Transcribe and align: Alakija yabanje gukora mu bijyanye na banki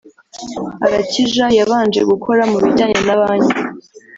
Alakija 0.85 1.45
yabanje 1.57 2.01
gukora 2.11 2.41
mu 2.51 2.57
bijyanye 2.63 2.99
na 3.07 3.15
banki 3.21 3.59